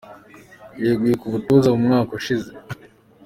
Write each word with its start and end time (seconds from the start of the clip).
Yeguye 0.83 1.15
ku 1.21 1.27
butoza 1.33 1.67
mu 1.73 1.79
mwaka 1.87 2.11
ushize. 2.19 2.49